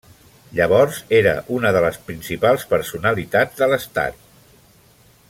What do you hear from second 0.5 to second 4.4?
Llavors era una de les principals personalitat de l'estat.